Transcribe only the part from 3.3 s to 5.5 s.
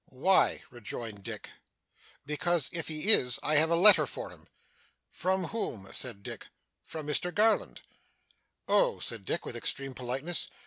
I have a letter for him.' 'From